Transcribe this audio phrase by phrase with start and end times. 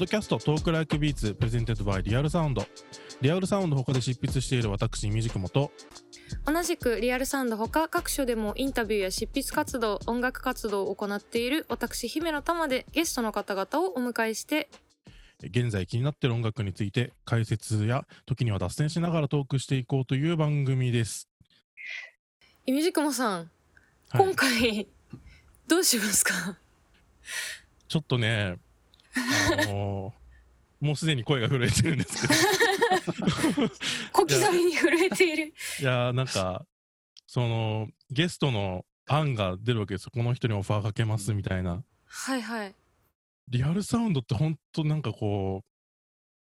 [0.00, 2.64] ポッドキャスト Talk Like Beats presented by Real Sound。
[3.20, 5.72] リアルサウンド他で執筆している私ミュージックモと。
[6.46, 14.70] 同じくリアルサウンドほか各所でもインタビューや執筆活動音楽活動を行っている私姫乃たまでゲストの方々をお迎えして。
[15.42, 21.28] 現在気になっている音楽について解説や時には脱線しながらトークしていこうという番組です。
[22.66, 24.24] ミュージックモさん、はい。
[24.24, 24.88] 今回
[25.68, 26.56] どうしますか？
[27.86, 28.56] ちょっとね
[29.16, 30.20] あのー
[30.80, 32.34] もうすでに声が震えてるんですけど。
[34.12, 35.54] 小刻みに震えている。
[35.80, 36.64] いやーなんか
[37.26, 40.10] そのゲストの案が出るわけですよ。
[40.14, 41.84] この人にオファーかけますみたいな。
[42.06, 42.74] はいはい。
[43.48, 45.64] リアルサウンドってほんとなんかこ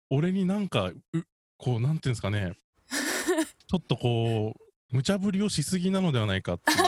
[0.10, 0.96] う俺になんかう
[1.58, 2.54] こうなんていうんですかね。
[3.68, 4.62] ちょっとこう
[4.96, 6.78] 無茶ぶりをしすぎなのではないかっていう。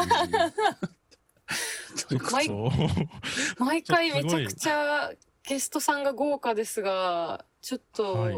[3.60, 5.12] 毎回めちゃくちゃ
[5.46, 8.36] ゲストさんが豪華ですがちょっとはい。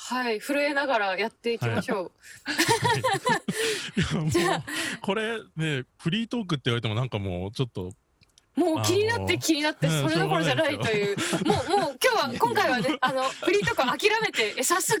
[0.00, 2.12] はい、震えながらやっていきましょう、
[3.98, 4.00] い。
[4.14, 4.64] やもうじゃあ
[5.02, 7.90] これねフリートークって言われてもなんかもうちょっと
[8.58, 14.98] もう気になって気になってそれどころじゃないというもうもう今日は今回はね あのフリーとか諦めてえ早速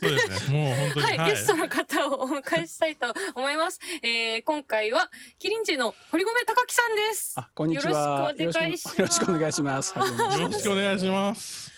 [0.50, 3.80] ねはい、ゲストの方をお迎えしたいと思います。
[4.02, 7.34] えー、今回はキリンジの堀米貴樹さんです。
[7.36, 8.32] あ、こんにちは。
[8.36, 9.98] よろしくお願いしますよろしくお願いします。
[9.98, 11.72] はじめましてよろしくお願いします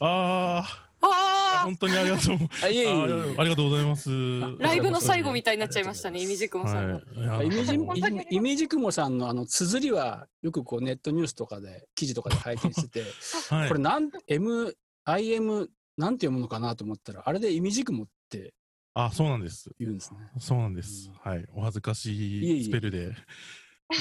[0.00, 2.36] あああ本当にありがとう。
[2.62, 4.10] あ、いえいえいありがとうございます。
[4.10, 6.94] あ、ライブの最後みたいになっちゃいましたね、イミジクモさんの。
[7.28, 7.46] はい。
[7.46, 7.46] え。
[7.46, 13.04] イメージ本当にイメージ雲さんのあの綴りはよくこうネットニュースとかで記事とかで拝見してて、
[13.50, 13.68] はい。
[13.68, 18.54] これなん M I M なんて読むのかなと思ったらあれでイメージ雲って
[18.94, 19.70] あそうなんです。
[19.78, 20.18] 言うんですね。
[20.38, 21.10] そうなんです。
[21.22, 21.44] はい。
[21.54, 23.14] お恥ずかしいスペルで。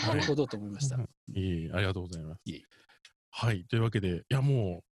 [0.08, 0.98] なるほどと思いました。
[1.00, 2.42] いえいえありがとうございます。
[2.46, 2.64] いえいえ。
[3.30, 3.64] はい。
[3.66, 4.91] というわけでいやもう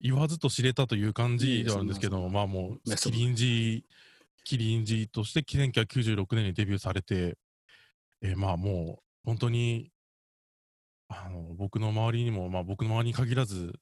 [0.00, 2.96] 言わずと知れたという感じではあるんですけどまあもいう。
[2.96, 3.84] キリンジ
[4.44, 7.36] キリンジとして1996年にデビューされて
[8.22, 9.90] えーまあもう本当に
[11.08, 13.72] あの僕の周りにもまあ僕の周りに限らず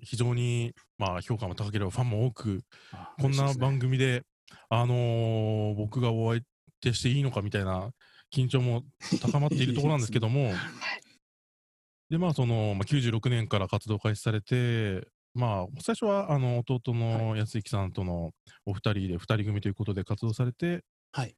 [0.00, 2.60] 非常にまあ評価も高ければファンも多く
[2.92, 4.22] あこんな番組で、
[4.68, 6.42] あのー僕がお相
[6.80, 7.90] 手していいのかみたいな
[8.34, 8.82] 緊張も
[9.22, 10.52] 高まっているところなんですけども、
[12.10, 18.32] で、まあ、その、まあ、96年から活動開始されて、まあ、最初は、あの、弟の安幸さんとの
[18.66, 21.34] お二人で、二人組ということで活動されて、はい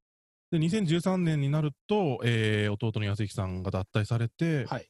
[0.51, 4.89] で、2013年になると、えー弟の安幸さんが脱退されて、はい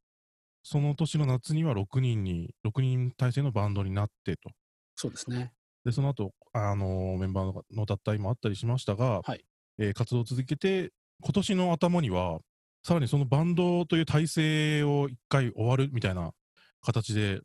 [0.69, 4.50] その年の夏には6人に、6人体制のバンドになってと。
[4.97, 5.53] そうですね。
[5.84, 9.45] で、その後、あのーメンバーのの脱退もあったりしましたが、はい
[9.78, 10.91] えー活動を続けて、
[11.22, 12.41] 今年の頭には、
[12.83, 16.33] さらにそのバンドという体制を一回終わるみたいな
[16.81, 17.41] 形で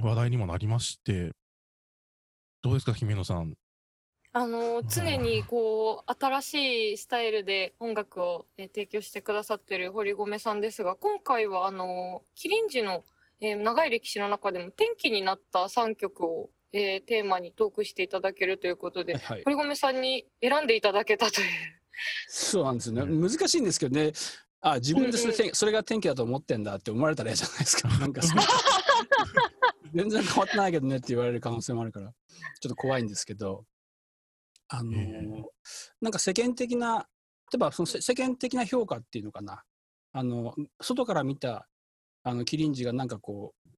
[0.00, 1.30] 話題にもなりまして、
[2.62, 3.54] どうですか、姫野さん？
[4.36, 13.04] あの常にこう新しいスタイルで音楽を、えー提供してくださってる堀米さんですが今回はあのキリンジの、
[13.40, 19.42] えー長い歴史の中でも転機になった3曲を、えーテーマにトークしていただけるということではい。
[19.44, 21.46] 堀米さんに選んでいただけたという。
[22.26, 23.02] そうなんですよね。
[23.02, 24.10] う難しいんですけどね。
[24.60, 27.88] あ、自分でそれ,、うんそれが天気だと思ってんだって思われたら嫌じゃないですか。
[28.00, 28.42] なんかその
[29.94, 33.64] 全然変わってないけどねって言われる可能性もあるから、ちょっと怖いんですけど、
[34.68, 34.92] あの
[36.00, 37.06] なんか世間的な、
[37.52, 39.62] 例えばその世世間的な評価っていうのかな、
[40.12, 41.68] あの外から見た
[42.24, 43.70] あのキリンジがなんかこう、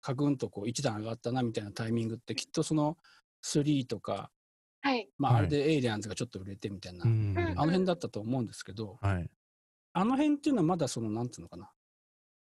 [0.00, 2.98] カクンとこう一段上がったなみたいなタイミングって、きっとその
[3.44, 4.30] 3とか、
[4.82, 5.08] はい。
[5.16, 9.30] まあ、はいあれでエイリアンズがちょっと売れてみたいな、うんうんあの辺だったと思うんですけど、はい。
[9.94, 11.70] あの辺っていうのはまだその、なんつうのかな。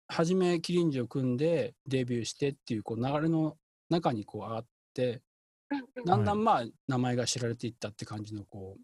[0.07, 3.57] 初め、キリンジを組んでデビューしてっていうこう流れの
[3.89, 5.21] 中にこう上がって、
[6.05, 8.81] だんだんまあ名前が知られていったって感じのこう、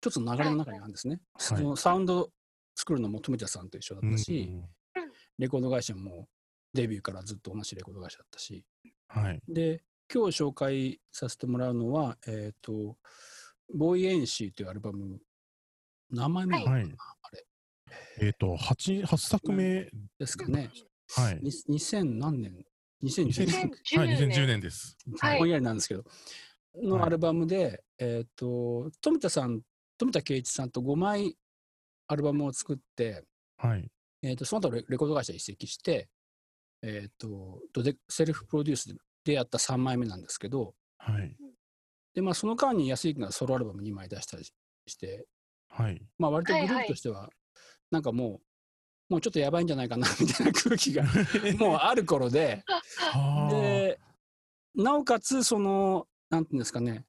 [0.00, 1.20] 一つの流れの中にあるんですね。
[1.34, 1.58] はい。
[1.58, 2.30] そのサウンド
[2.76, 4.64] 作るのも富田さんと一緒だったし、うん
[5.38, 6.28] レコード会社も
[6.72, 8.64] デビューからずっと同じレコード会社だったし、
[9.08, 9.40] はい。
[9.48, 9.82] で、
[10.12, 12.96] 今日紹介させてもらうのは、えっ、と、
[13.74, 15.18] ボーイエンシーというアルバム、
[16.10, 16.64] 名前も、はい。
[16.64, 17.44] あれ
[18.20, 19.88] えっ、と、8、8作目、
[20.18, 20.70] ですかね。
[21.14, 21.38] はい。
[21.42, 22.64] に2000何年
[23.02, 23.98] ?2010 2010年。
[23.98, 24.96] はい、2010年です。
[25.20, 26.04] はいぼんやりなんですけど、
[26.82, 29.60] のアルバムで、えっ、と、富田さん、
[29.98, 31.36] 富田圭一さんと5枚
[32.08, 33.24] アルバムを作って、
[33.56, 33.88] はい。
[34.22, 36.08] えー、とその後レレコード会社移籍して、
[36.82, 41.36] えっ、と、ドデセルフプロデュースでやった3枚目なんですけど、はい。
[42.14, 45.26] で、まあ、その間に安井君がソロアルバム2枚出したりして、
[45.68, 46.02] はい。
[46.18, 47.30] まあ、割とグルーはいはいプとしては、
[47.90, 48.40] なんかも
[49.08, 51.04] う、もうちょっとやばいんじゃないかな みたいな空気が
[51.58, 54.00] もうある頃で、はで、
[54.74, 57.06] なおかつ、その、なんていうんですかね、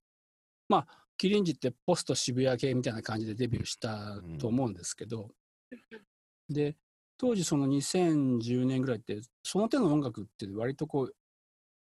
[0.69, 5.31] まあ、キリンジってポスト渋谷系みたいな感じでデビューしたと思うんですけど、
[6.47, 6.77] で、
[7.17, 11.15] 当時その2010年ぐらいって、その手の音楽って割とこう、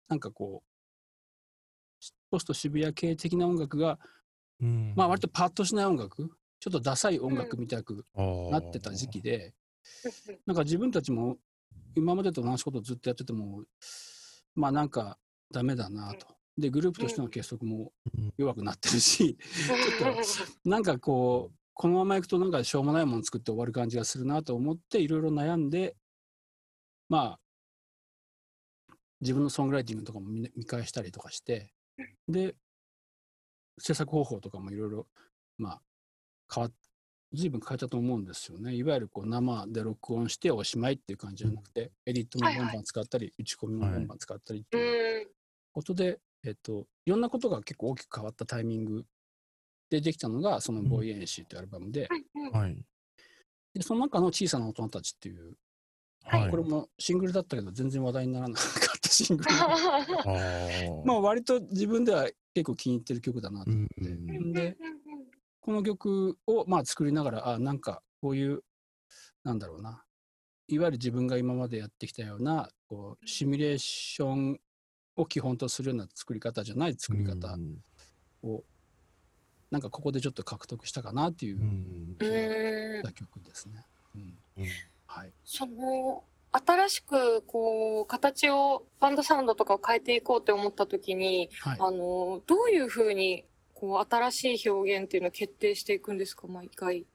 [0.07, 0.73] なんかこう、
[2.29, 3.99] ポスト渋谷系的な音楽が、
[4.61, 4.93] うん。
[4.95, 6.29] まあ割とパッとしない音楽、
[6.63, 9.53] ちょっとダサい音楽みたくななってた時期で、
[10.45, 11.35] なんか自分たちも
[11.93, 13.65] 今までと同じことをずっとやってても、
[14.55, 15.17] まあなんか
[15.51, 16.25] ダメだなと。
[16.57, 17.91] で、グループとしての結束も
[18.37, 20.15] 弱くなってるし、ちょっ
[20.63, 25.97] となんかこう、このままいくとなんかしょうもないもの作って終わる感じがするなと思っていろいろ悩んで、
[27.09, 27.37] ま
[28.89, 31.73] あ、自分のソングライティングとかも見見返したりとかして、
[32.29, 32.55] で、
[33.79, 35.07] 制作方法とかもいろいろ、
[35.57, 35.81] まあ、
[36.53, 36.73] 変わっ、
[37.33, 38.75] 随分変えたと思うんですよね。
[38.75, 45.25] いわゆるこう生で録音しておしまいっていう感じじゃなくて、エディットもバンバン使ったり、打ち込みもバンバン使ったりってういう。
[45.25, 45.27] ん
[45.73, 49.05] ことで、えっと、いろんなことが結構大きく変わったタイミング
[49.89, 52.07] でできたのが、そのボーイエンシーというアルバムで、
[52.51, 52.77] はい。
[53.73, 55.57] でその中の小さな大人たちっていう、
[56.23, 56.51] はい。
[56.51, 59.49] これもシングルだったけど、全然話題にならなかったシングル
[61.05, 64.03] まあ、割と自分では結構気に入ってる曲だなとう思って。
[64.03, 64.77] んうんで、
[65.63, 68.63] この曲をまあ作りながら、あ、なんかこういう、
[69.45, 70.03] なんだろうな、
[70.67, 74.59] いわゆる自分が今までやってきたような、こう、シミュレーション
[75.15, 77.81] を基本とするような作り方じゃない作り方うん
[78.43, 78.61] を、
[79.71, 81.59] なんかここでちょっと獲得したかなっていう
[83.13, 83.85] 曲ですね。
[84.15, 84.67] うん、うん
[85.07, 85.31] はい。
[85.45, 91.77] その新しくこう形をバンドサウンドとかを変えていこうって思った時に、はい。
[91.79, 93.45] あのどういうふうに
[93.83, 97.05] こう新しい表現っていうのを決定していくんですか毎回。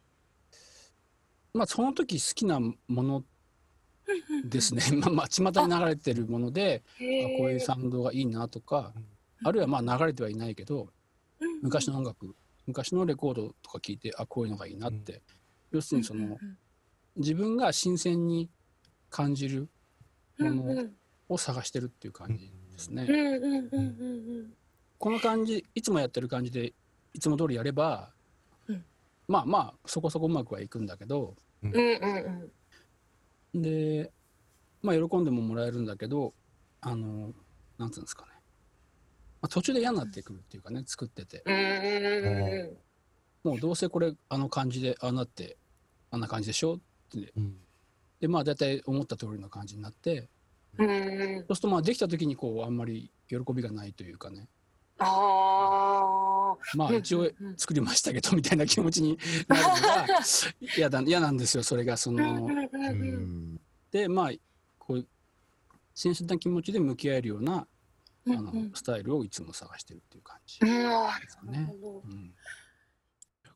[1.55, 3.25] まあ、その時好きなもの
[4.45, 4.83] ですね。
[5.01, 8.93] まあ、まあ、巷に流れてるもので、あこういうサウンドがいいなとか、
[9.45, 10.91] あるいはまあ流れてはいないけど、
[11.63, 12.37] 昔の音楽、
[12.67, 15.23] 昔のレコードとか聞いて、あ、こういうのがいいなって。
[15.71, 16.37] 要するにその、
[17.17, 18.51] 自分が新鮮に
[19.09, 19.71] 感じる
[20.39, 20.87] もの
[21.31, 23.07] を探してるっていう感じですね。
[23.09, 24.58] うんうんうんうんうん
[24.99, 26.75] この感じ、いつもやってる感じで、
[27.15, 28.13] いつも通りやれば、
[28.67, 28.85] うん
[29.29, 32.53] まあまあ、そこそこうまくはいくんだけど、うんうん
[33.53, 34.13] うんで、
[34.83, 36.35] まあ、喜んでももらえるんだけど、
[36.81, 37.33] あの、
[37.79, 38.33] なんつうんですかね。
[39.41, 41.43] まあ、途中で嫌になってくるっていうかね、作ってて。
[43.43, 45.57] もうどうせこれ、あの感じで、ああなって、
[46.11, 46.75] あんな感じでしょ？
[46.75, 46.79] っ
[47.09, 47.33] て。
[47.37, 47.57] うん
[48.21, 50.29] で、まあ、大体思った通りの感じになって、
[50.77, 54.49] そうすると、まあ、できた時に、こう、あんまり喜びがないというかね。
[54.99, 60.07] ああまあ、一応作りましたけど、みたいな気持ちに なるのが
[60.77, 61.97] 嫌だ、嫌なんですよ、それが。
[61.97, 63.61] その、うん
[63.91, 64.31] で、まあ、
[64.79, 65.07] こう、
[65.95, 67.67] 新鮮な気持ちで向き合えるような、
[68.27, 71.75] あの、スタイルをいつも探してるっていう感じうんですかね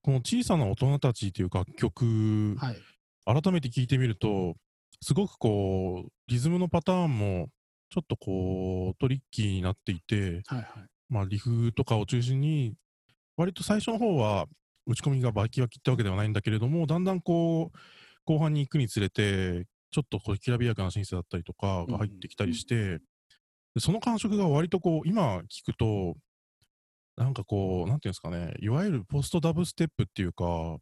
[0.01, 2.77] この小さな大人たちという楽曲、はい。
[3.25, 4.57] 改めて聞いてみると、
[5.01, 7.49] すごくこう、リズムのパターンも、
[7.91, 10.67] ちょっとこう、トリッキーになっていて、はいはい。
[11.13, 12.75] まあ、リフとかを中心に、
[13.37, 14.47] 割と最初の方は、
[14.87, 17.79] 打ち込みがバキバキってわけではないんだけれども、だんだんこう、
[18.25, 22.99] 後半に行くにつれて、ちょっとこう、きらびやかなシンセだったりとかが入ってきたりして、
[23.75, 26.17] でその感触が割とこう、今聞くと、
[27.19, 30.79] なんかこう、なんていうんですかね、いわゆるポストダブステップっていうか。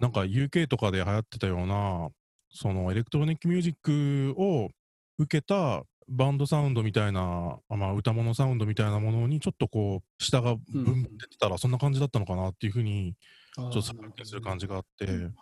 [0.00, 2.08] なんか UK とかで流行ってたような、
[2.50, 4.70] そのエレクトロニックミュージックを
[5.18, 11.02] 受けたバンドサウンドみたいな、あまあ、歌物サウンドみたいなものにちょっとこう、下がぶん。
[11.02, 13.14] 出てたらそんな感じだったのかなっていうふうに、
[13.54, 15.32] ちょっと再発見する感じがあって、はいはい。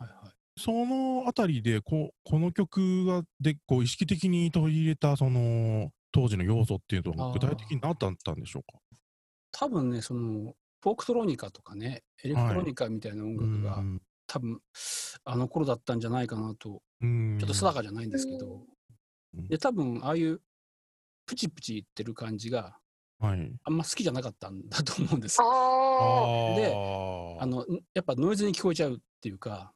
[0.56, 8.78] そのあたりでこう、この曲がでこう意識的に取り入れたその当時の要素っていうのは具体的に何だったんでしょうか？
[9.50, 14.02] 多分ね、その、フォークトロニカとかね、エレクトロニカみたいな音楽が、うん。
[14.26, 14.60] 多分、
[15.24, 17.38] あの頃だったんじゃないかなと、うん。
[17.38, 18.66] ちょっと定かじゃないんですけど、
[19.36, 19.48] うん。
[19.48, 20.40] で、多分、ああいう、
[21.26, 22.76] プチプチ言ってる感じが
[23.18, 23.52] はい。
[23.64, 25.40] あんま好きじゃなかったんだと思うんです。
[25.40, 29.72] ああでーあのんやっぱノイズに聞こえちゃうっていうか、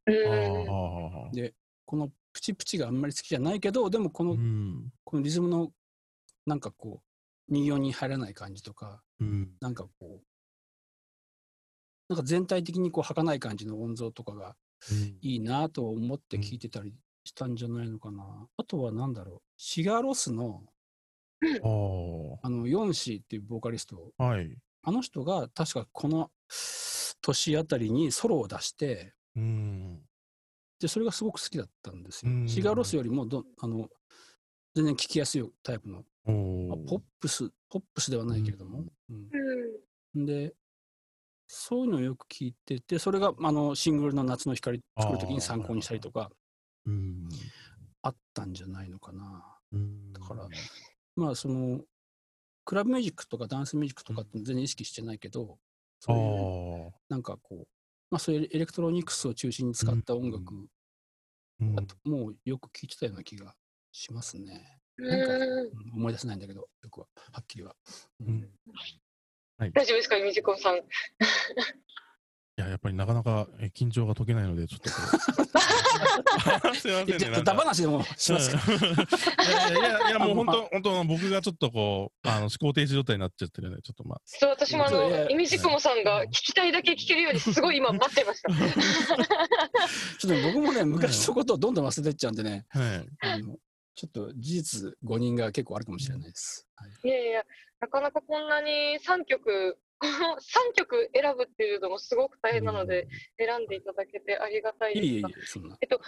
[1.33, 1.55] で、
[1.87, 4.91] このプチプチがあんまり好きじゃないけど、でもこの、うん。
[5.05, 5.71] このリズムの
[6.45, 9.51] なんかこう、右音に入らない感じとか、うん。
[9.61, 10.23] なんかこう、
[12.09, 14.57] なんか全体的にこう儚い感じの音像とかが
[15.23, 18.47] いいなと思って聞いてたりしたんじゃないのかな。
[18.57, 20.63] あとはなんだろう、シガロスの
[22.43, 24.57] あのヨンシーっていうボーカリスト、はい。
[24.83, 26.31] あの人が確かこの
[27.21, 30.01] 年あたりにソロを出して、うん。
[30.81, 32.35] で、それがすごく好きだったんですよう。
[32.35, 33.89] んシガロスよりもど、あの、
[34.75, 38.85] 全然聴きやすいタイプのおまあポップス、ポップスではないけれども。
[39.11, 39.29] うん
[40.15, 40.27] うん。
[40.27, 40.55] で、
[41.47, 46.31] そういうのをよく聞いてて、それがあのシングルの夏の光作るときに参考にしたりとか、
[46.87, 47.29] うん。
[48.03, 49.45] あったんじゃないのかな。
[49.73, 50.49] うんだから
[51.19, 51.81] まあその、
[52.65, 55.65] クラブミュージックとかダンスミュージックとかって全然意識してないけど、あ
[55.99, 56.91] そういうあ。
[57.09, 57.67] なんかこう、
[58.09, 60.55] まあそういうエレクトロニクスを中心に使った音楽
[61.61, 63.57] うんだと、もうよく聞いてたような気が
[63.91, 64.79] しますね。
[64.99, 67.75] うなんか、んうん思い出せないんだけど、よくは、はっきりは。
[68.21, 68.51] うんうん
[69.59, 70.81] 大丈夫ですか、イミジクモさん。
[72.59, 74.97] いや、やっぱりなかなかえ緊張が解けないので、ちょっとこ
[76.75, 76.75] う。
[76.77, 77.17] すいませんね。
[77.17, 78.61] いやなんかダ話でもしますか？
[78.73, 84.21] うんいやいや もう本あ当、本当、僕がちょっとこう、あの思考停止状態になっちゃってるので、ちょっとまあ。
[84.25, 88.51] そう、私もあの、いみじくもさんが聞きたいだけ聞けるように、すごい今待ってました。
[90.19, 93.07] ちょっと僕もね、昔のことをどんどん忘れてっちゃうんでね、はい。
[93.21, 93.57] あの
[93.95, 96.67] ちょっと事実誤認が結構あるかもしれないです。
[96.77, 97.43] はいいやいや、
[97.81, 105.59] なかなかこんなに3曲、この3曲選ぶっていうのもすごく大変なので、選んでいただけてありがたいです。
[105.59, 106.01] が、、えっと、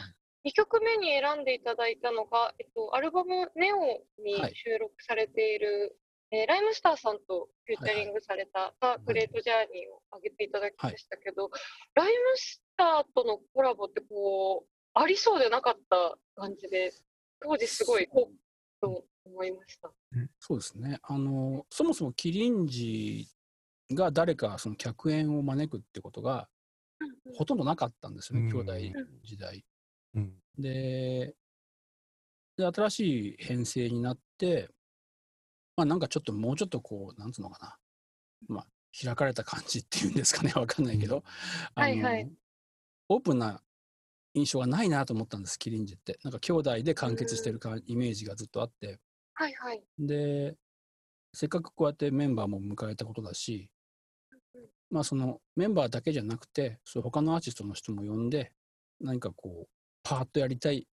[0.46, 4.54] 2曲目に選んでいただいたのが、えっと、アルバム「ネオ」にはい。
[4.54, 5.96] 収録されている、
[6.30, 11.50] えーライムスターさんとフューチャリングされた「ザ・グレート・ジャーニー」を上げていただきましたけど、
[11.94, 16.92] ライムスターとのコラボってこうありそうでなかった感じで
[17.40, 18.08] 当時すごい
[18.80, 19.92] と思いました。
[20.38, 20.98] そうですね。
[21.02, 23.28] あの、そもそもキリンジ
[23.94, 26.48] が誰かその客演を招くってことが
[27.36, 29.64] ほとんどなかったんですよね、うん兄弟時代。
[30.14, 30.32] うん。
[30.58, 31.34] で、
[32.56, 34.68] で新しい編成になって、
[35.76, 37.76] まあなんかちょっともうちょっとこう、なんつうのかな。
[38.48, 38.66] まあ、
[39.04, 41.22] 開かれた感じっていうんですかね、わかんないけど、
[41.74, 42.30] あのはいはい
[43.08, 43.60] オープンな
[44.34, 46.18] 印象がないなと思ったんです、キリンジって。
[46.22, 49.00] なんか兄弟で完結してるかイメージがずっとあって。
[49.34, 49.82] はいはい。
[49.98, 50.56] で、
[51.34, 53.68] せっかくこうやってメンバーも迎えたことだし、
[54.90, 58.52] まあそのメンバーだけじゃなくて、そう他のアーティストの人も呼んで、
[59.00, 59.68] 何かこう、
[60.02, 60.86] パーッとやりたい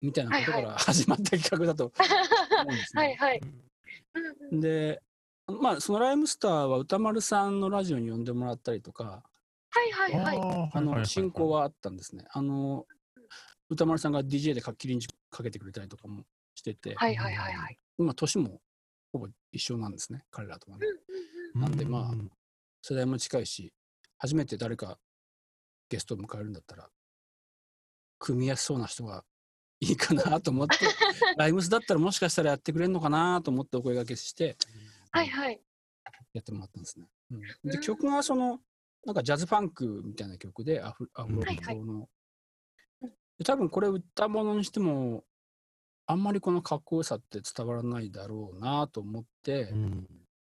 [0.00, 3.02] みたいなことかはいら 始まった企画だと思うんですね。
[3.02, 3.40] はいはい。
[4.52, 5.02] で、
[5.46, 9.22] まあそのライムスターは歌丸さんのラジオに呼んでもらったりとか、
[9.70, 10.38] はいはいはい。
[10.38, 11.50] ああの進行。
[11.50, 12.24] はあったんですね。
[12.30, 12.86] あの
[13.68, 16.24] 歌丸さんが DJ でかキリンジかけてくれたりとかも
[16.56, 17.78] してて、はいはいはいはい。
[17.96, 18.60] 今年も
[19.12, 20.86] ほぼ一緒なんですね、彼らとはね。
[21.54, 22.30] うんなんでまあうん
[22.82, 23.72] 世代も近いし、
[24.18, 24.98] 初めて誰か
[25.88, 26.88] ゲストを迎えるんだったら、
[28.18, 29.24] 組みやすそうな人が
[29.80, 30.76] いいかなと思って、
[31.36, 34.56] ライムスだったらもしかしたらやってくれるのかなと思ってお声掛けして、
[35.10, 35.60] はいはい。
[36.32, 37.06] やってもらったんですね。
[37.30, 37.40] うん。
[37.40, 37.80] で、うん。
[37.80, 38.60] 曲がその、
[39.04, 41.80] なんかジャズファンクみたいな曲で、アフアフロはいはい。
[43.44, 45.24] 多分これ歌物にしても、
[46.06, 50.08] あんまりこのかっこよさって伝わらないだろうなと思って、うん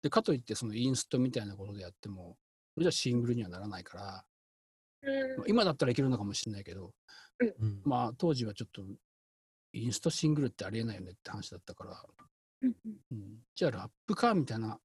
[0.06, 2.36] で、かといってそのインストみたいなことでやっても、
[2.75, 4.25] それじゃシングルにはならないから、
[5.02, 6.92] うんまあ今だったらいけるのかもしれないけど、
[7.40, 8.82] うんまあ当時はちょっと、
[9.72, 12.02] インストシングルってありえないよねって話だったから、
[12.62, 13.18] うんうんうん
[13.54, 14.78] じゃあラップかみたいな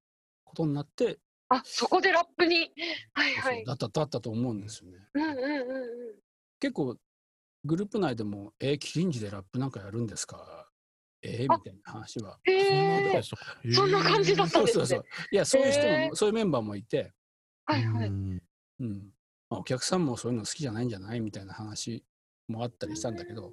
[0.44, 2.72] ことになって、あ、そこでラップに。
[3.14, 3.66] はいはい。
[3.66, 4.98] だっただったと思うんですよね。
[5.14, 6.16] うんうんうんうん。
[6.60, 6.98] 結構
[7.66, 10.71] グループ内でも、えー、キリンジでラップなんかやるんですか
[11.24, 12.40] えー、あみたいな話は。
[12.44, 13.24] へそんなえで。
[13.24, 14.86] したかそんな感じだったんですね。
[14.86, 15.06] そうそうそう。
[15.32, 16.16] いや、そういう人も、へー。
[16.16, 17.14] そういうメンバーもいて、
[17.66, 18.08] はいはい。
[18.08, 18.42] うん。
[18.80, 19.10] うん。
[19.50, 21.20] まあ、お客さんもそういうの好きじゃないんじゃない？
[21.22, 22.04] みたいな話
[22.48, 23.52] もあったりしたんだけど、い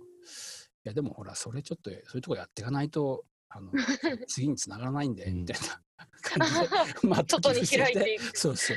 [0.84, 3.70] や、でもほら、それちょっと、そういうとこやっていかないと、あの
[4.28, 5.34] 次につながらないんで、うん。
[5.40, 5.82] みたいな
[6.22, 8.36] 感じで、まあ、外に開いていく。
[8.38, 8.76] そうそう、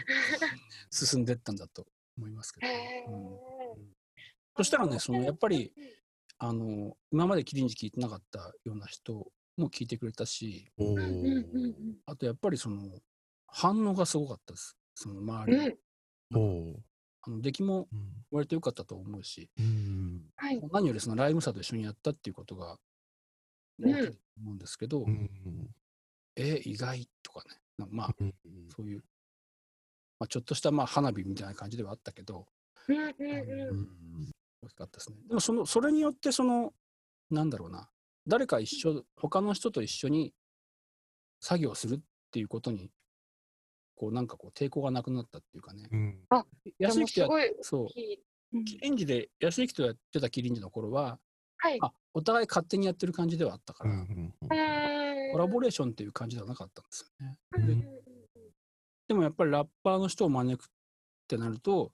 [0.92, 1.86] 進んでったんだと
[2.18, 2.62] 思いますけ
[3.08, 3.96] どうん。
[4.58, 5.72] そしたらね、そのやっぱり、
[6.44, 9.14] あの今までキリンジ聞いてなかったような人
[9.58, 11.74] も聞いてくれたし、おうんうんうんー
[12.08, 13.00] あとやっぱりその
[13.46, 14.76] 反応がすごかったです。
[14.96, 15.78] その周り
[16.32, 16.76] の、うん。
[17.22, 18.10] あの出来もうん。
[18.32, 20.60] 割と良かったと思うし、うんはい。
[20.72, 22.78] 何よりそのライムサと一緒にやったっていうことが
[23.78, 23.92] うん。
[23.92, 25.30] 大きいと思うんですけど、うん
[26.36, 28.34] え意外とかね、なまあうん
[28.76, 29.04] そういう、
[30.18, 32.48] まあ、ちょっとしたまあ花火みたいな感じではあったけど、
[32.88, 33.82] うんうんううん。
[34.24, 34.32] ん
[34.64, 35.18] 大きかったですね。
[35.28, 36.74] でもそのそれによってその
[37.30, 37.90] なんだろうな
[38.28, 40.34] 誰か一緒他の人と一緒に
[41.40, 42.00] 作業するっ
[42.32, 42.92] ていうことに
[43.96, 46.20] こうなんかこう抵抗がなくなったっていうかねうん
[46.80, 47.82] 安行とやそ。
[47.82, 47.86] うん
[48.54, 51.18] うキリンジで安行とやってたキリンジの頃は
[51.58, 51.78] はい。
[51.82, 54.48] あお互い勝手にやってる感じではあったから、うんう
[55.32, 57.40] コラボレーションっていう感じではなかったんですよね。
[57.54, 58.02] うん
[59.08, 60.68] でもやっぱりラッパーの人を招くっ
[61.28, 61.92] てなると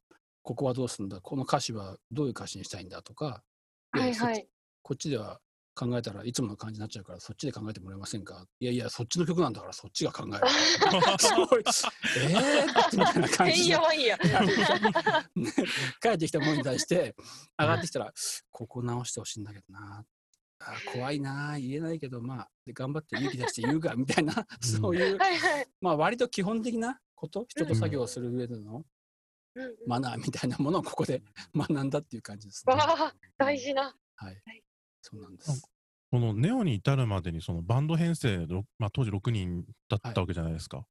[0.47, 1.19] ここはどうするんだ？
[1.19, 3.01] この歌詞はどういう歌詞にしたいんだ？
[3.01, 3.43] とか
[3.91, 4.47] はいはい。
[4.81, 5.41] こっちでは
[5.75, 8.45] 考えたらいつもの感じになっちゃうからそっちで考えてもらえませんか？
[8.61, 10.47] いやいやそっちの曲なんだからそっちが考える。
[11.19, 11.59] すごい。
[11.59, 12.97] えー？
[12.97, 13.75] みたいな感じで。
[16.01, 17.13] 帰ってきたものに対して
[17.59, 18.13] 上がってきたら
[18.49, 20.05] ここ直してほしいんだけどな。
[20.61, 25.67] あ怖いな言えないけどまあで頑張って勇気出して言うかみたいなそういうはいはい。
[25.81, 27.43] まあ割と基本的なこと？
[27.49, 28.85] 人と作業をする上での
[29.85, 31.21] マナーみたいなものをここで
[31.55, 32.73] 学んだっていう感じですね。
[32.73, 33.95] わあ、大事な。
[34.15, 34.63] はいはい。
[35.01, 35.69] そうなんです。
[36.09, 40.77] このネオに至るまでにそのバンド編成、ろまあ、当時6人だったわけじゃないですか。
[40.77, 40.83] や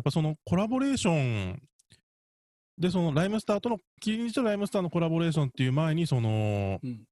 [0.00, 1.62] っぱそのコラボレーション
[2.78, 7.04] で、そのライムスターとの、キリンジとライムスターのコラボレーションっていう前に、その、うん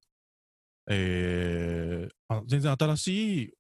[0.88, 3.54] えーあ全然新しい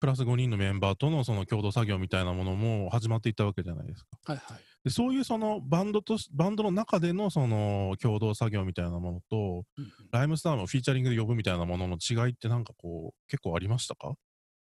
[0.00, 4.08] プラス5人のメンバーとのその共同作業みたいなものも始まっていったわけじゃないですか。
[4.24, 4.58] はいはい。
[4.82, 14.14] でそういうそのバンドとしバンドの中でのその共同作業みたいなものと、うんうんライムスターのフィーチャリングで呼ぶみたいなものの違いってなんかこう結構ありましたか？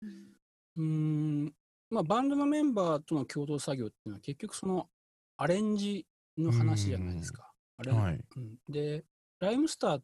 [0.03, 1.53] うーん
[1.89, 4.89] まあバンドのメンバーとの共同作業っていうのは結局その
[5.37, 6.05] アレンジ
[6.37, 7.53] の話じゃないですか。
[7.79, 8.21] はい。
[8.37, 9.05] うんで、
[9.39, 10.01] ライムスター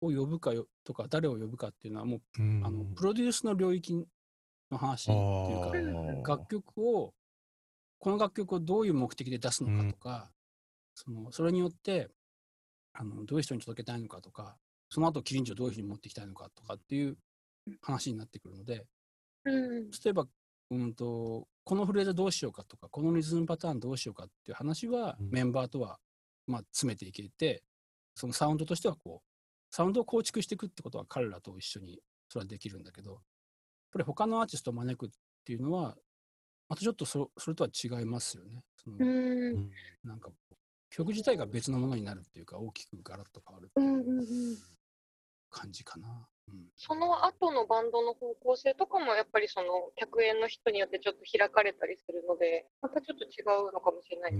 [0.00, 4.06] を呼ぶかよとか誰を呼ぶかっていうのはもううんあのプロデュースの領域
[4.70, 7.14] の話っていうか楽曲を
[7.98, 10.30] この楽曲をどういう目的で出すのかとか、
[10.94, 12.08] そのそれによって
[12.92, 14.56] あのどういう人に届けたいのかとか
[14.90, 17.16] その後キリンジをどういうふうに持っていきたいのかとかっていう
[17.82, 18.84] 話になってくるので
[19.44, 19.90] うん。
[19.90, 20.26] 例えば、
[20.70, 25.30] うん、とこのフレーズどうしようかとかこのリズムパターンどうしようかっていう話は、うん。
[25.30, 25.98] メンバーとは、
[26.46, 27.62] まあ、詰めていけて
[28.14, 33.20] そのサウンドとしてはこうサウンドを構築していくってことは彼らと一緒にそれはできるんだけど
[33.96, 35.08] ぱり他のアーティストを招くっ
[35.44, 35.96] ていうのは
[36.68, 38.62] またちょっとそそれとは違いますよね。
[38.76, 39.70] そのうん。
[40.04, 40.30] なんか
[40.90, 44.56] 曲自体が別のものになるっていうか大きくガラッと変わるっていう
[45.50, 46.08] 感じかな。
[46.08, 54.32] うんその後のバンドの方向性とかもやっぱりその客演の人によってちょっと開かれたりするのでまたちょっと違うのかもしれない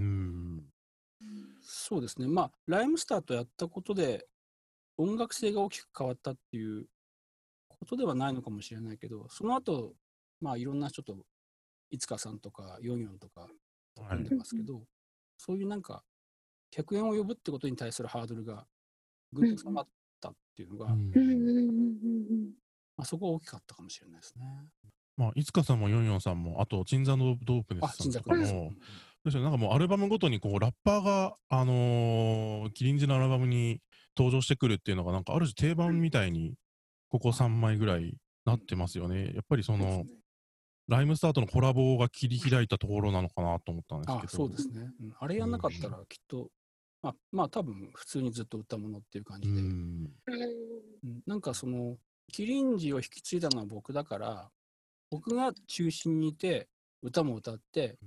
[1.61, 2.27] そうですね。
[2.27, 4.25] まあ、ライムスターとやったことで、
[4.97, 6.85] 音楽性が大きく変わったっていう
[7.87, 9.95] ことではないのかもしれないけど、その後、
[10.41, 11.25] まあ、いろんな人と、
[11.89, 13.47] いつかさんとか、ヨンヨンとか、
[13.95, 14.09] はい。
[14.09, 14.83] 組んでますけど、
[15.37, 16.03] そういうなんか、
[16.69, 18.67] 客演を呼ぶってことに対するハードルが、
[19.31, 19.87] ぐんと下がっ
[20.19, 20.87] たっていうのが、
[22.97, 24.67] まあ、そこは大きかったかもしれないですね。
[25.15, 28.73] まあ、いつかさんもヨンヨンさんも、あと、チンザドープネあ、スさ鎮座んとかも、
[29.25, 33.81] なんかもうアルバムごとにこうラッパーが、あのーキリンジのアルバムに
[34.15, 36.53] 登場してくるっていうのが、なんかある種定番みたいに、
[37.09, 39.31] ここ3枚ぐらいなってますよね。
[39.33, 40.05] やっぱりその、
[40.87, 44.19] ライムスターとのコラボが切り開いたところなのかなと思ったんですけど。
[44.23, 44.91] あ、そうですね。
[45.01, 45.15] うん。
[45.19, 46.49] あれやんなかったら、きっと、
[47.01, 49.65] まあ、まあ、多分、普通にずっと歌ものっていう感うじで、ん。
[49.65, 50.09] うん。
[51.03, 51.21] うん。
[51.25, 51.97] なんかその
[52.31, 54.49] キリンジを引き継いだのは僕だから
[55.09, 56.67] 僕が中心にいて
[57.01, 57.97] 歌も歌ってっ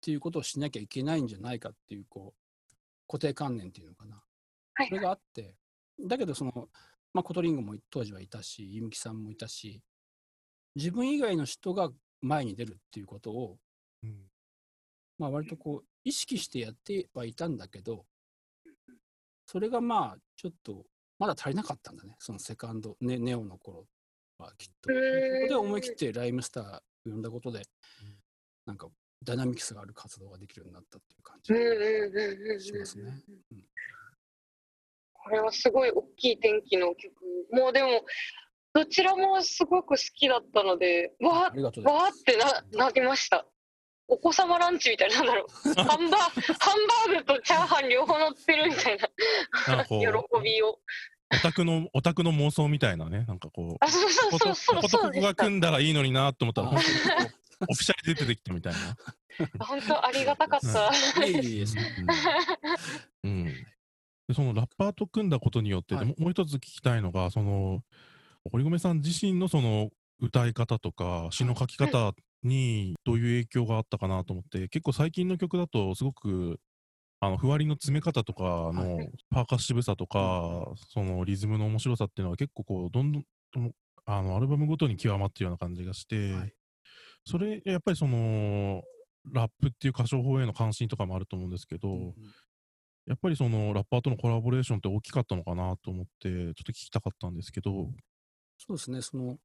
[0.00, 2.72] ていうことをしなきゃいけないんじゃないかっていうこう
[3.06, 4.22] 固定観念っていうのかな。
[4.74, 4.88] はい。
[4.88, 5.56] それがあって。
[6.00, 6.68] だけどその、
[7.12, 9.82] まあ、コトリンゴも当時はいたし弓木さんもいたし
[10.76, 11.90] 自分以外の人が
[12.22, 13.56] 前に出るっていうことを、
[14.04, 14.14] うん
[15.18, 18.04] まあ、割とこう意識してやってはいたんだけど
[19.46, 20.84] それがまあちょっと
[21.18, 23.84] まだ足りなかったんだねそのセカンドネ、ネオの頃
[24.38, 24.88] はきっと。
[24.88, 27.62] そこで思い切ってライムスターを呼んだことで
[28.64, 28.88] なんか
[29.22, 33.22] ダイナミクスがある活動ができるようになったっていう感じうんうんうんうんうんしますね。
[33.52, 33.64] うん
[35.22, 37.12] これはすごい大きい転機の曲。
[37.52, 38.04] もうでも、
[38.72, 41.72] どちらもすごく好きだったので、わあわーっ。
[42.24, 43.46] てな、なりました。
[44.06, 45.74] お子様ランチみたいな、なんだろう。
[45.74, 46.20] ハンバー、
[46.58, 49.96] ハンバーグとチャーハン両方乗ってるみたいな 喜
[50.42, 50.80] びを。
[51.32, 55.28] オタクの、オタクの妄想みたいなね、なんかこう、あ、そうそうこそうそうそうでした。
[55.28, 58.78] が組んだらいいのになと思ったら、オフィシャルで出てきたみたいな。
[59.64, 61.24] 本当ありがたかった。
[61.24, 62.14] いえいえいえそんな
[63.24, 63.66] うん うん
[64.30, 66.06] でそのラッパーと組んだことによって、はい。
[66.06, 67.82] でももう一つ聞きたいのが、その
[68.52, 69.90] 堀米さん自身のその
[70.20, 72.12] 歌い方とか詩の書き方
[72.44, 76.60] にどういう影響があったかなと思って、結構最近の曲だとすごく
[77.18, 83.72] あのふわりの詰め方とかのはいパーカッシブさとか、そのリズムの面白さっていうのは結構こうどんどんどん
[84.06, 86.52] あのアルバムごとに極まってるような感じがして、はい。
[87.24, 88.82] それやっぱりその
[89.32, 92.14] ラップっていう歌唱法への関心とかもあると思うんですけど、うん
[93.10, 97.90] やっぱりそのラッパーとのコラボレーションって大きかったのかなと思って、ちょっと聞きたかったんですけど、
[98.56, 99.36] そうですね、その、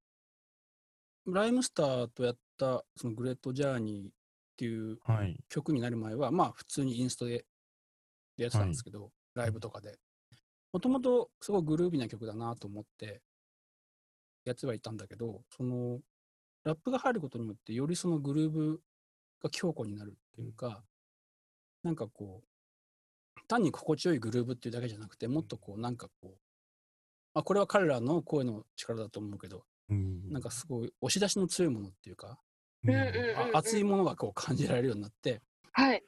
[1.26, 4.12] ライムスターとやった、そのグレートジャーニーっ
[4.56, 5.36] ていうはい。
[5.50, 7.48] 曲になる前は、まあ普通にインストで
[8.38, 9.98] やってたんですけど、ライブとかで。
[10.72, 13.24] もともとすごいグルービーな曲だなと思って、
[14.44, 16.02] やってはいたんだけど、その、
[16.64, 18.82] ラップが入ることによって、よりそのグルーブ
[19.42, 20.84] が強固になるっていうか、
[21.82, 22.48] なんかこう、
[23.48, 26.38] 単に心地よいグルーブっていうだけじゃなくて、もっとこう、なんかこう、
[27.34, 30.32] まあ、これは彼らの声の力だと思うけど、うん。
[30.32, 32.40] なんかすごい押し出しの強いものっていうか、
[32.84, 32.90] うん。
[32.92, 33.06] うんうん
[33.54, 36.04] あ熱いものがこう感じられるようになって、はい。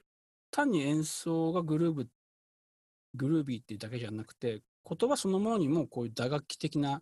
[0.51, 2.07] 単に演奏がグルーブ、
[3.15, 7.01] グルービーっていうだけじゃなくて、言葉そのものにもこういう打楽器的な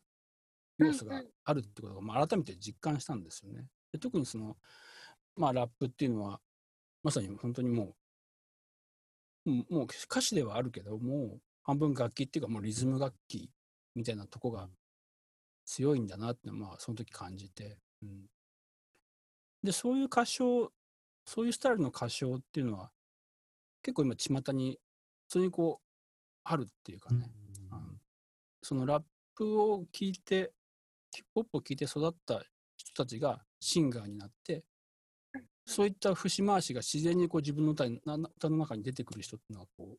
[0.80, 3.68] 要素があるってことが、まあ、改めて実感したんですよね。
[3.92, 4.58] で特にその、
[5.36, 6.42] まあ、ラップっていうのは、
[7.04, 7.96] まさに本当にもう、
[9.46, 13.50] もうもう歌詞ではあるけど、もう半分楽器っていうか、もうリズム楽器
[13.96, 14.68] みたいなとこが
[15.66, 17.78] 強いんだなって、まあ、その時感じて。
[18.04, 18.26] うん、
[19.64, 20.72] で、そういう歌唱、
[21.26, 22.92] そういうスタイルの歌唱っていうのは、
[23.82, 24.80] 結構今、巷に、
[25.28, 25.86] 普通にこう、
[26.44, 27.32] あるっていうかね、
[27.72, 27.82] あの
[28.62, 29.04] そのラッ
[29.36, 30.54] プを聴いて、
[31.12, 32.44] ヒップホップを聴いて育った
[32.78, 34.64] 人たちがシンガーになって、
[35.66, 39.98] そういった節回しが自然にこう自分の歌歌の中に出てくる人っていうのはこう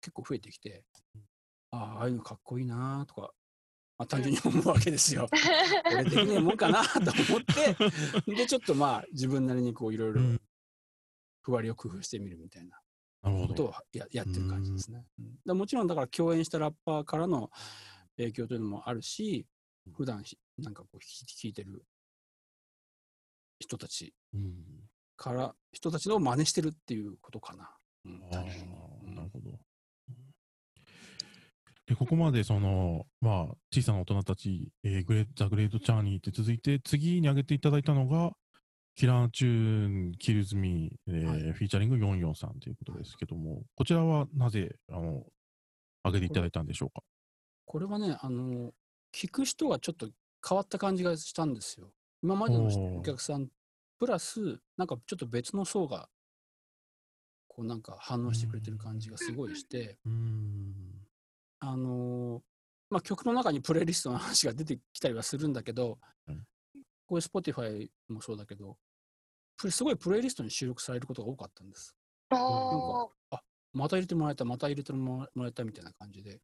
[0.00, 0.84] 結構増えてきて、
[1.70, 3.30] ああ、ああいうのかっこいいなとか、
[3.98, 5.28] まあ、単純に思うわけですよ。
[5.92, 10.40] 俺できねえもんかなと思って、 で、ちょっとまあ自分なりにこういろいろうん
[11.42, 12.78] ふわりを工夫してみるみたいな。
[13.22, 15.06] ことをややってる感じですね。
[15.18, 17.50] うんだもちろんだから共演したラッパーからの
[18.16, 19.46] 影響というのもあるし、
[19.92, 21.84] 普段ひなんかこう聞いてる
[23.62, 24.54] 人たちうん
[25.16, 27.70] から、人たちの真似してるっていうことかな。
[28.04, 28.50] うんなる
[29.32, 29.58] ほど。
[31.86, 38.32] で、ここまでその、まあ、小さな大人たち、えーグレーザ・グレート・チャーニーって続いて、次に挙げていただいたのが、
[38.94, 45.24] Killer Tune Kills Me、えーはい featuring YonYon さんということですけども、こちらはなぜ、あの、
[46.02, 47.02] 挙げていただいたんでしょうか？
[47.66, 48.72] これはね、あの、
[49.14, 50.08] 聞く人がちょっと
[50.46, 51.92] 変わった感じがしたんですよ。
[52.22, 53.48] 今までのお客さん、
[53.98, 56.08] プラス、なんかちょっと別の層が、
[57.48, 61.06] こうなんか反応してくれてる感じがすごいして、うーん。
[61.60, 62.42] あのー
[62.90, 66.46] まあ、曲の中にプレイリストの話が出てきたりはするんだけど、うん。
[67.06, 68.76] こういう Spotify もそうだけど、
[69.70, 71.96] すごいプレイリストに収録されることが多かったんです。
[72.30, 76.40] あなんーか、あまた入れてもらえた、また入れてもらえたみたいな感じで、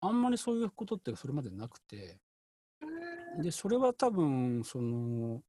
[0.00, 2.20] あんまりそういうことってそれまでなくて、
[3.42, 5.42] で、それは多分、その、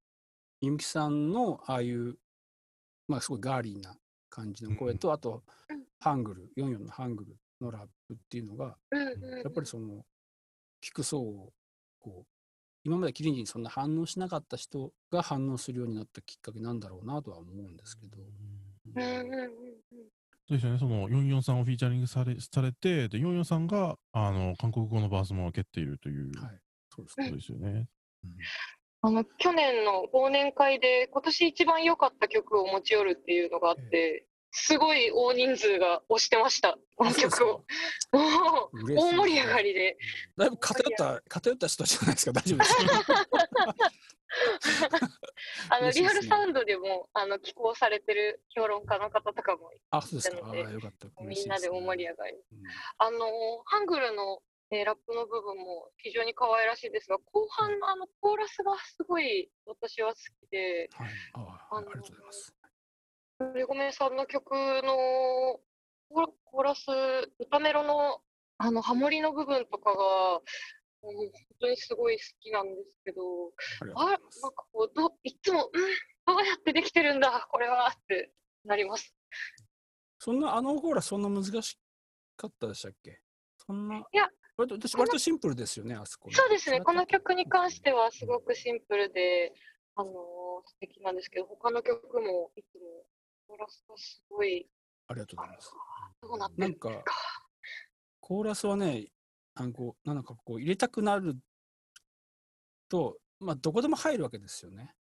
[0.61, 2.17] みゆきさんのああいう、
[3.07, 3.95] まあすごいガーリーな
[4.29, 10.05] 感じの声と、あとうん、ハングル、44のハングルのラップっていうのが、やっぱりその、
[10.83, 11.53] 聞く層を、
[11.99, 12.27] こう、
[12.83, 18.17] 今までキリンジにそんな反応しなかった人が反応するようになったきっかけなんだろうなとは思うんですけど。
[20.47, 26.61] そうですよね、その443をフィーチャリングされされて、で443があの韓国語のバースも蹴っているというこはい。
[27.07, 27.87] そうですよね。
[29.01, 37.63] あの去年の忘年会で今年一番良かった曲を持ち寄るっていうのがあって、すごい大人数が押してました、この曲を。
[38.11, 39.97] 大盛り上がりで。
[40.35, 42.83] だいぶ偏った、偏った人じゃないですか、大丈夫ですか
[45.69, 50.37] あのリアルサウンドでもあの寄稿されてる評論家の方とかもあ、そうですか。
[50.37, 51.07] ああなのでー、よかった。
[51.23, 52.33] みんなで大盛り上上がり。
[52.33, 52.41] うん
[52.97, 53.19] あの
[53.65, 61.09] ハングルの、えーラップの部分も非常に可愛らしいですが、後半のあのコーラスがすごい私は好きで、はい。
[61.33, 62.53] ああ、ありがとうございます。
[63.39, 64.51] 堀米さんの曲
[64.83, 65.59] の
[66.09, 66.85] コーラス、
[67.39, 68.21] 歌メロの
[68.57, 70.41] あのハモリの部分とかが、うん
[70.99, 71.13] 本
[71.61, 73.21] 当にすごい好きなんですけど、
[73.95, 74.17] あなん。
[74.17, 74.21] か
[74.73, 75.81] こうど、いつも、うん、
[76.25, 78.33] どうやってできてるんだ、これはって
[78.65, 79.15] なります。
[80.17, 81.79] そんな、あのコーラそんな難し
[82.35, 83.21] かったでしたっけ？
[83.65, 83.99] そんな。
[83.99, 84.27] いや、
[84.57, 86.29] 割と、私割とシンプルですよね、あそこ。
[86.31, 88.05] そうですね、この曲に関しては。
[88.05, 89.53] はすごくシンプルで、
[89.95, 92.81] あのー素敵なんですけど、他の曲もいつも
[93.47, 94.67] コーラスがすごい、
[95.07, 95.71] ありがとうございます。
[96.21, 97.03] どうなってるなんか、
[98.19, 99.07] コーラスはね、
[99.55, 101.37] あのこうなんかこう入れたくなる
[102.89, 104.93] と、まあ、どこでも入るわけですよね。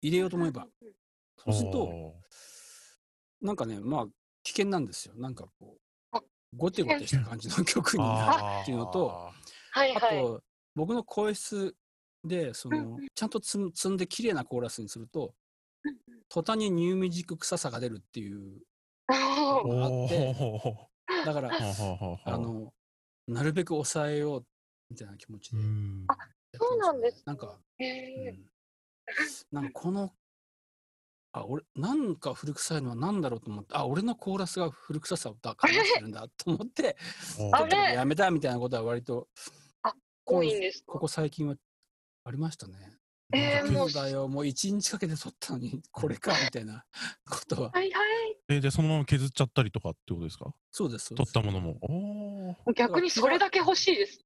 [0.00, 0.66] 入れようと思えば。
[1.38, 2.14] そうすると、お
[3.40, 4.06] なんかね、まあ、
[4.42, 5.14] 危険なんですよ。
[5.16, 5.76] なんかこ
[6.54, 10.22] あう、ゴテゴテした感じの曲ーになるっていうのと、あはいはい。
[10.22, 10.42] と、
[10.74, 11.74] 僕の声質
[12.24, 15.34] で、そうんの、ちゃんと積ん積んで綺麗なコーラスにすると、
[15.84, 15.96] うん
[16.30, 18.58] 途端にニューミュージック臭さが出るっていう
[19.08, 19.12] お
[19.68, 21.26] のがあおって、ー。
[21.26, 21.50] だから、
[22.24, 22.72] あの、
[23.28, 24.46] なるべく抑えよう
[24.90, 25.64] みたいな気持ちうで
[26.08, 26.16] あ
[26.54, 27.22] そうなんですね。
[27.26, 28.30] なんか、ー。
[28.30, 28.50] うん、
[29.52, 30.12] なんかこの、
[31.36, 33.40] あ、俺、なんか古臭いのは何だろう？
[33.40, 36.96] と思って、あ、俺のコーラスが古臭さをだから出してるんだと思って、
[37.52, 39.28] あやめたみたいなことは割と、
[39.82, 39.92] あ
[40.24, 40.92] こう多いんですか？
[40.92, 41.56] ここ最近は
[42.24, 42.74] ありましたね。
[43.32, 46.84] えーもうそうだよ、もう一日かけて撮ったのに、 これか、みたいな
[47.28, 47.70] ことは。
[47.72, 48.36] はいはい。
[48.48, 50.54] え、で、そのまま削っちゃったりとかってことですか？
[50.70, 51.30] そうです、そう撮です。
[51.30, 51.78] ったものも。
[51.82, 54.20] おー逆にそれだけ欲しいです。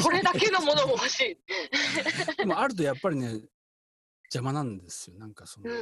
[0.00, 1.38] それだけのものも欲しい。
[2.38, 3.40] でもあるとやっぱりね、
[4.32, 5.18] 邪魔なんですよ。
[5.18, 5.74] なんかその、う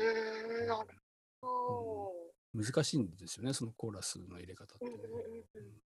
[2.57, 4.91] ーん、難しいんですよね、そのコーラスの入れ方ってど。
[4.91, 4.99] ね。
[5.55, 5.81] うん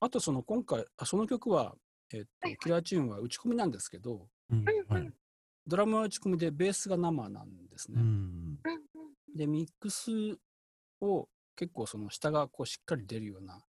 [0.00, 1.74] あとその今回、あその曲は、
[2.12, 5.12] えっとはいはいキラーチューンは打ち込みなんですけど、うんはい。
[5.66, 8.00] ドラムは打ち込みでベースが生なんですね。
[9.34, 10.10] で、ミックス
[11.00, 13.60] を結構その下がこうしっかり出るような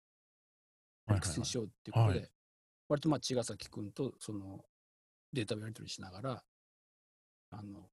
[1.07, 2.31] ミックスにしようっていうことで、はい
[2.89, 4.63] 割とまあ茅ヶ崎君とその
[5.33, 6.43] データをやり取りしながら、
[7.51, 7.89] あの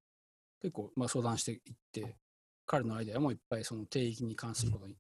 [0.61, 1.59] 結構まあ相談していっ
[1.93, 2.17] て、
[2.67, 4.97] 彼のアイデアもいっぱいその定義に関することに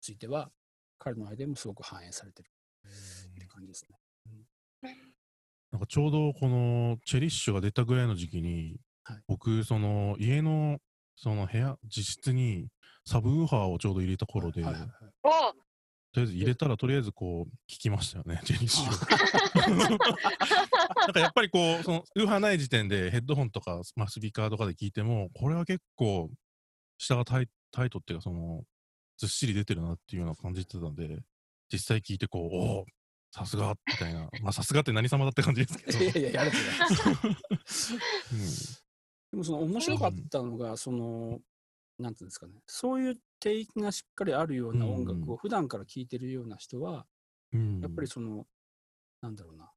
[0.00, 0.50] ついては、
[0.98, 2.50] 彼のアイデアもすごく反映されてる
[3.30, 4.96] って感じですね。
[5.70, 9.22] なんかちょうどこのチェリッシュが出たぐらいの時期に、はい。
[9.26, 10.78] 僕、その家の
[11.16, 12.68] その部屋、自室に
[13.04, 14.90] サブウーハーをちょうど入れた頃で、はいはいはい
[15.22, 15.54] わ
[16.12, 18.92] とりあえず入れたらとりあえずこう聞きましたよね、 チェリッシュを。
[21.02, 26.30] なんかやっぱりこう、そのウーハーない時点でヘッドホンとか、まあ、スピーカーとかで聞いても、これは結構
[26.98, 28.64] 下がタイタイトっていうか、その
[29.16, 31.22] ずっしり出てるなっていうような感じてたんで、
[31.72, 32.86] 実際聞いてこう、おお
[33.34, 35.98] さすがみたいな、まあさすがって何様だって感じですけど。
[35.98, 36.68] いやいや、やれてない。
[38.32, 38.82] うん
[39.32, 41.40] でもその面白かったのが、その、
[42.02, 47.06] なんていうんですかね、そういう定義がしっかりあるような音楽を普段から聴いてるような人は、
[47.52, 47.80] うん。
[47.80, 48.46] やっぱりその、
[49.22, 49.72] なんだろうな、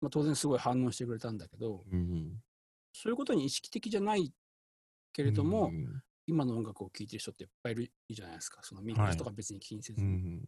[0.00, 2.42] まあ、当然すごい反応してくれたんだけど、うん
[2.92, 4.32] そういうことに意識的じゃない
[5.12, 10.10] けれども、うん今の音楽を聴いてる人っていっぱいいるいいじゃないですか、そのミックスとか別に気にせずうに。
[10.18, 10.42] ん。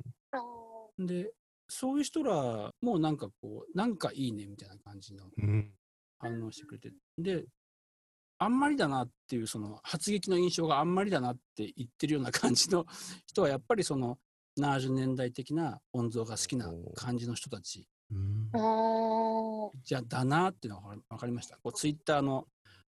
[0.98, 1.06] ー。
[1.06, 1.32] で、
[1.68, 5.74] そういう人らもなんかこう、なんかいいねみたいな感じのうん。
[6.18, 7.46] 反応してくれて、で、
[8.42, 12.86] あんまりだなっていう、その発撃の印象があんまりだなって言ってるような感じの
[13.26, 14.18] 人は、やっぱりその
[14.58, 17.86] 70年代的な音像が好きな感じの人たち
[19.84, 21.56] じゃだなっていうのが分かりました。
[21.62, 22.46] こうツイッターの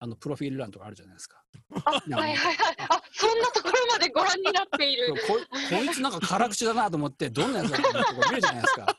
[0.01, 1.43] あのプロフィール欄とかあるじゃないですか。
[1.85, 2.57] あ、はいはいはい。
[2.89, 5.15] あ、そんなところまでご覧になっている。
[5.27, 5.39] こ
[5.71, 8.97] こいつなんか辛口だなと思って、どんなやつだと思ってこう見るじゃないですか。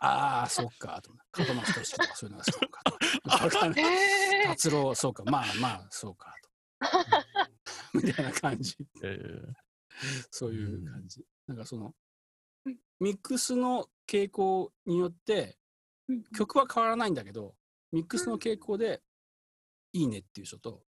[0.00, 1.00] ああ、そっか。
[1.02, 1.12] と
[1.46, 2.90] 門松俊とかそういうのが好きなのかと。
[3.44, 4.46] わかんない。
[4.46, 5.24] 達郎、そうか。
[5.24, 6.34] まあまあ、そうか。
[6.42, 6.48] と。
[8.02, 8.76] みたいな感じ。
[9.02, 9.52] えー
[10.30, 11.24] そういう感じ。
[11.46, 11.94] なんかその
[12.64, 15.58] うん、ミックスの傾向によって、
[16.36, 17.54] 曲は変わらないんだけど、
[17.92, 19.02] ミックスの傾向で、
[19.92, 20.84] いいねっていう人と、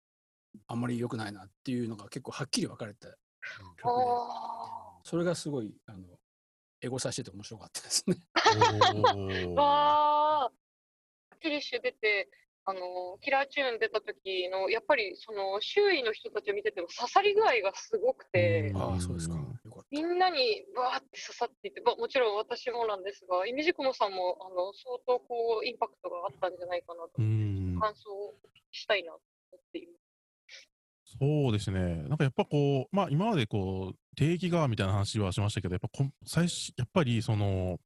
[0.67, 6.18] あんまり良くないなっていうのが結構はっきり分かれた曲で、あそれがすごい、あの、
[6.81, 8.17] エゴさしてて面白かったですね。
[8.35, 10.51] ーわあ。
[11.41, 12.29] キリッシュ出て、
[12.65, 19.35] あのキラーチューン出た時のやっぱりその周囲の人たちを見てても刺さり具合がすごくて、うんああ、そうですか。
[19.91, 28.35] みんなにバーって刺さっていて、まもちろん私もなんですが、イミジクモさんもあの相当こうインパクトがあったんじゃないかなと感想を
[28.71, 29.19] したいなと
[29.51, 29.98] 思っています。
[31.19, 32.03] そうですね。
[32.07, 37.79] なんかやっぱこう、まあ今までこう、定義がみたいな話はしましたけど、やっぱこん最初、やっぱりその、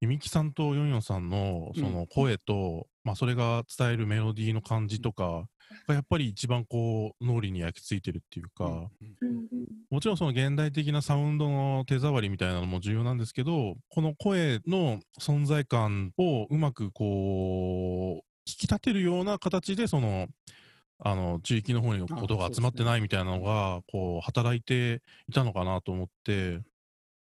[0.00, 5.44] いみきさんとヨンヨンさんのその声と、まあそれが伝えるメロディーの感じとか
[5.86, 9.26] がやっぱり一番こう脳裏に焼き付いてるっていうか、た。
[9.26, 9.46] うん
[9.90, 20.28] もちろんその現代的なサウンドの手触りみたいなのも重要なんですけど、この声の存在感をうまくこう、引き立てるような形で、その、
[21.04, 26.60] あの、地域の方に音が集まってないみたいなのが、こう、働いていたのかなと思って、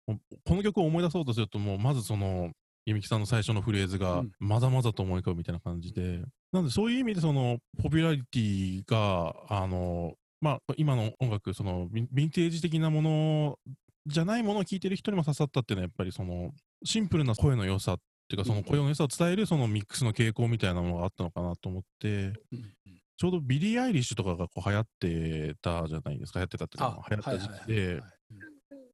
[0.07, 0.19] こ
[0.57, 2.51] の曲を思い出そうとすると、もう、まずその、
[2.85, 13.59] ゆみきさんの最初のフレーズがうん、まだまだと思い浮かぶみたいな感じで、なんでそういう意味で、その、ポピュラリティが、あの、まあ、今の音楽、その、ヴィンテージ的なもの
[14.07, 16.51] じゃないものを聴いてる人にも刺さったっていうのは、やっぱりその、
[16.85, 17.99] シンプルな声の良さっ
[18.29, 22.75] ていうか、その声の良さを伝える、そのミックスの傾向みたいなものがあったのかなと思って、うん
[23.17, 28.01] ちょうどビリー・アイリッシュとかがこう流行ってたじゃないですか、流行ってたっていうか、流行った時期で、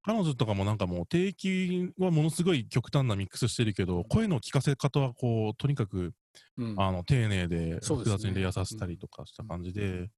[0.03, 6.13] 彼女とかもなんかもう定期はものすごい極端なミックスしてるけど、声の聞かせ方はこう、とにかく、
[6.57, 6.75] うん。
[6.81, 10.09] あの、丁寧で複雑にレイヤーさせたりとかした感じうで、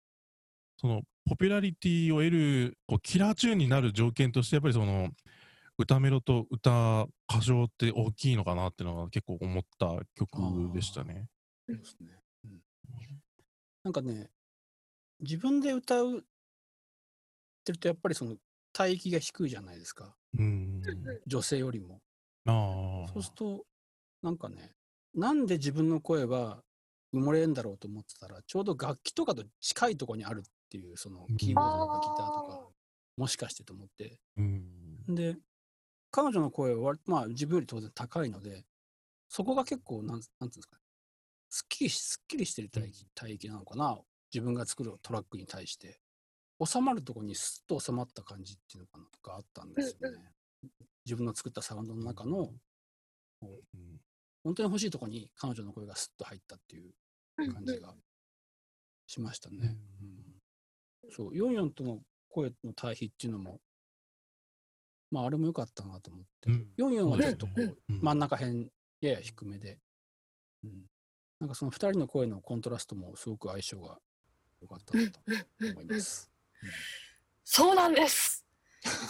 [0.77, 5.11] その、ポピュラリティを得る、こう、キラーチューンになる条件として、やっぱりその、
[5.79, 11.27] 歌メロと歌歌唱って大きいのかなっていうのが結構思った曲でしたね。
[11.67, 12.20] そうですね。
[13.85, 14.31] うんなんかね、
[15.21, 16.23] 自分で歌うっ
[17.65, 18.37] てると、やっぱりその
[18.79, 20.15] 帯域が低いじゃないですか。
[20.39, 20.83] うん。
[21.27, 22.01] 女性よりも。
[22.47, 23.13] ああ。
[23.13, 23.65] そうすると、
[24.23, 24.73] なんかね、
[25.15, 26.63] なんで自分の声は
[27.13, 32.69] 埋もれるんだろうと思ってたらちょうど楽器とかと近いところにあるっていうそのキーボードとかギターとか
[33.17, 35.15] もしかしてと思ってうん。
[35.15, 35.37] で
[36.13, 38.65] 彼女の声は割まあ自分より当然高いので
[39.29, 40.80] そこが結構なんなんていうんですかね
[41.51, 43.99] すっきりしすっきりしてる帯域帯域なのかな
[44.33, 46.01] 自分が作るトラックに対して。
[46.65, 50.19] 収まるところにスッと収まった感じっていうのかなとかあったんですよね。
[51.07, 52.51] 自分の作ったサウンドの中の
[53.43, 54.01] うん
[54.45, 56.93] 本当に欲しいところに彼女の声がスッと入ったっていう
[57.37, 57.95] 感じが
[59.07, 59.77] しましたね。
[61.05, 61.11] うん。
[61.11, 63.61] そう、44との声の対比っていうのも、
[65.11, 66.69] まあ、あれも良かったなと思って、うん。
[66.79, 68.01] 44はちょっとこう、うん。
[68.01, 68.71] 真ん中辺、
[69.03, 69.79] やや低めで、
[70.65, 70.87] うん、
[71.41, 73.99] なんかその2人の声のコントラストもすごく相性が
[74.61, 75.21] 良かったなと
[75.73, 76.31] 思います。
[77.45, 78.45] そうなんです。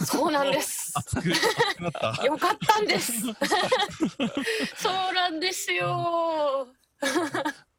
[0.05, 0.93] そうなんです。
[2.25, 3.21] よかったんです。
[4.77, 6.67] そうなんですよ。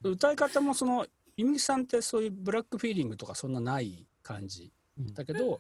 [0.03, 5.59] 歌い方もその、ゆみさんってそういうブラックフィーリングとかそんなない感じだけど、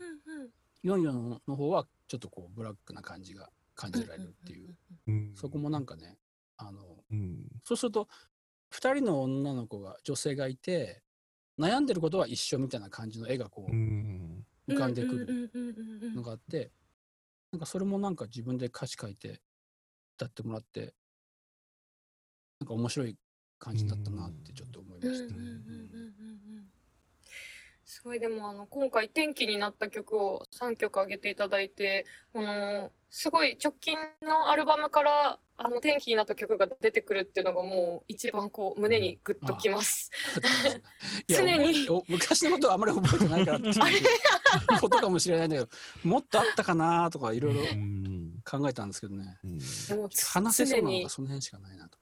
[0.84, 4.76] 44の方はちょっとこうブラックな感じが感じられるっていう、
[5.06, 6.18] うんそこもなんかね、
[6.56, 7.46] あの、うん。
[7.64, 8.08] そうすると、
[8.72, 11.02] 2人の女の子が、女性がいて、
[11.58, 15.50] 悩んでることは一緒みたいな感じの絵がこううん浮かんでくる
[16.14, 16.72] のがあって、
[17.52, 19.42] なんかそれもなんか自分で歌詞書いて
[20.16, 20.94] 歌ってもらって、
[22.60, 23.18] なんか面白い
[23.58, 25.34] 感じだったなってちょっと思いました。
[27.92, 40.10] すごいでもあの今回転機になった曲を3曲上げていただいてあのすごい直近のアルバムからあの転機になった曲が出てくるっていうのがもう一番こう胸にグッときます。
[41.28, 43.74] 常にお昔のことはあんまり覚えてないからっていう
[44.80, 45.68] ことかもしれないんだけど、
[46.08, 48.40] もっとあったかなとかいろいろうん。
[48.50, 49.38] 考えたんですけどね。
[49.44, 49.60] うん
[50.32, 51.98] 話せそうなのがその辺しかないなと。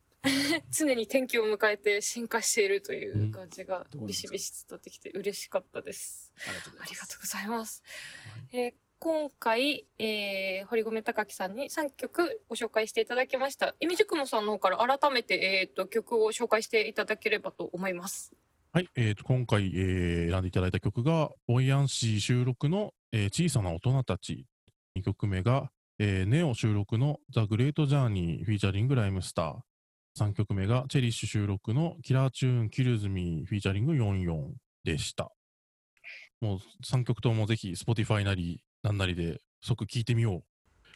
[0.71, 6.33] 常に転機を迎えて進化しているという感じがうんビシビシ伝わってきて嬉しかったです。
[6.47, 7.21] ありがとうございますありがとう。
[7.21, 7.83] ございます。
[8.53, 13.75] えー今回、えー堀込高樹さんに3曲ご紹介していただきました。
[13.81, 18.35] イミジクモさんの方から改めて、えー、と曲を紹介していただければと思います。
[18.75, 24.45] はい、えー、と今回、えー選んでいただいた曲が、 Buoyancy 収録の、えー小さな大人たち。
[24.99, 29.69] 2曲目が、えーネオ収録の The Great Journey featuring ライムスター。
[30.18, 34.53] 3曲目が cherish 収録の Killer Tune Kills Me featuring YonYon
[34.85, 35.31] でした。
[36.40, 40.42] もう3曲ともぜひ Spotify なりなんなりで即聴いてみよう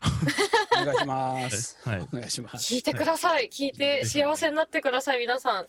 [0.83, 1.79] お願いします。
[1.87, 1.89] う。
[1.89, 1.99] はい。
[1.99, 2.75] はいお願いします。
[2.75, 3.49] 聞いてください。
[3.53, 5.67] 聞いて幸せになってください、皆さん。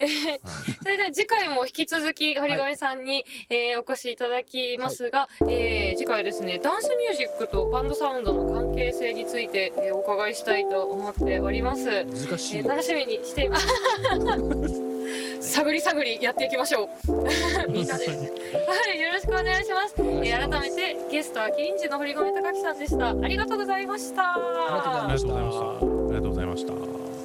[0.00, 0.38] えー
[0.80, 12.04] それでは次回も引き続き堀米さんに、えーお越しいただきますが、えー次回はですね、ダンスミュージックとバンドサウンドの関係性について、えーお伺いしたいと思っております。
[12.04, 12.68] 難しいえー。
[12.68, 14.87] 楽しみにしています。
[15.40, 16.88] 探り探りやっていきましょう。
[17.70, 18.06] みんなで。
[18.06, 19.94] はい、よろしくお願いします。
[19.98, 23.10] えー改めてゲストはキリンジの堀米貴樹さんでした。
[23.10, 24.22] ありがとうございました。
[24.34, 24.36] あ
[24.68, 25.34] りがとうございました。
[25.34, 27.17] ありがとうございました。